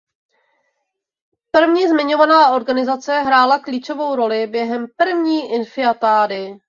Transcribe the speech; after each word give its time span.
První 1.51 1.87
zmiňovaná 1.87 2.49
organizace 2.49 3.19
hrála 3.21 3.59
klíčovou 3.59 4.15
roli 4.15 4.47
během 4.47 4.87
první 4.97 5.51
intifády. 5.53 6.55